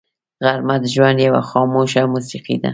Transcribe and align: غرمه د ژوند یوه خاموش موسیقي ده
غرمه 0.45 0.75
د 0.81 0.85
ژوند 0.93 1.17
یوه 1.27 1.41
خاموش 1.49 1.91
موسیقي 2.13 2.55
ده 2.61 2.69